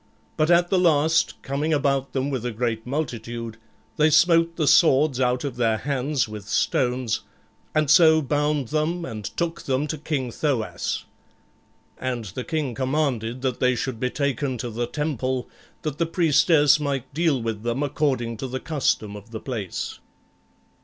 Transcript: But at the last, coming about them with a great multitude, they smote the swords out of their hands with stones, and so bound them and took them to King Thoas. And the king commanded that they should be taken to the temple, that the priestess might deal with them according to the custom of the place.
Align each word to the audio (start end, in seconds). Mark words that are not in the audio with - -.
But 0.35 0.49
at 0.49 0.71
the 0.71 0.79
last, 0.79 1.39
coming 1.43 1.73
about 1.75 2.11
them 2.13 2.31
with 2.31 2.43
a 2.43 2.49
great 2.51 2.87
multitude, 2.87 3.57
they 3.97 4.09
smote 4.09 4.55
the 4.55 4.65
swords 4.67 5.19
out 5.19 5.43
of 5.43 5.57
their 5.57 5.77
hands 5.77 6.27
with 6.27 6.47
stones, 6.49 7.19
and 7.75 7.87
so 7.87 8.19
bound 8.19 8.69
them 8.69 9.05
and 9.05 9.23
took 9.23 9.61
them 9.61 9.85
to 9.85 9.99
King 9.99 10.31
Thoas. 10.31 11.05
And 11.99 12.25
the 12.25 12.43
king 12.43 12.73
commanded 12.73 13.43
that 13.43 13.59
they 13.59 13.75
should 13.75 13.99
be 13.99 14.09
taken 14.09 14.57
to 14.57 14.71
the 14.71 14.87
temple, 14.87 15.47
that 15.83 15.99
the 15.99 16.07
priestess 16.07 16.79
might 16.79 17.13
deal 17.13 17.39
with 17.39 17.61
them 17.61 17.83
according 17.83 18.37
to 18.37 18.47
the 18.47 18.59
custom 18.59 19.15
of 19.15 19.29
the 19.29 19.39
place. 19.39 19.99